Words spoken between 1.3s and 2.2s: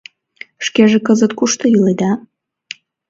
кушто иледа?